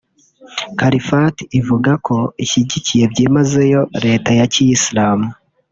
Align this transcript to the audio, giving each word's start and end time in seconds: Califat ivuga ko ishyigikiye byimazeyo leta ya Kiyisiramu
Califat 0.79 1.35
ivuga 1.59 1.91
ko 2.07 2.17
ishyigikiye 2.43 3.03
byimazeyo 3.11 3.81
leta 4.05 4.29
ya 4.39 4.45
Kiyisiramu 4.53 5.27